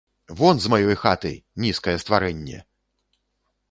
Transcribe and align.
Вон 0.39 0.55
з 0.63 0.71
маёй 0.75 0.97
хаты, 1.03 1.33
нізкае 1.67 1.97
стварэнне! 2.05 2.67